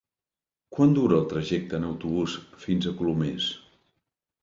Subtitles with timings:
[0.77, 3.55] Quant dura el trajecte en autobús fins a Colomers?